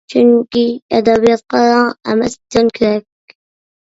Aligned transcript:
چۈنكى 0.11 0.63
ئەدەبىياتقا 0.95 1.61
رەڭ 1.73 1.93
ئەمەس 2.09 2.39
جان 2.57 2.77
كېرەك. 2.79 3.37